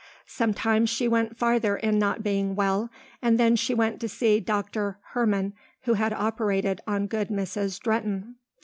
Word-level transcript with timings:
Sometimes 0.25 0.89
she 0.89 1.07
went 1.07 1.37
farther 1.37 1.77
in 1.77 1.99
not 1.99 2.23
being 2.23 2.55
well, 2.55 2.89
and 3.21 3.39
then 3.39 3.55
she 3.55 3.75
went 3.75 3.99
to 4.01 4.09
see 4.09 4.39
Dr. 4.39 4.97
Herman 5.13 5.53
who 5.83 5.93
had 5.93 6.11
operated 6.11 6.81
on 6.87 7.05
good 7.05 7.27
Mrs. 7.27 7.79
Drehten. 7.79 8.33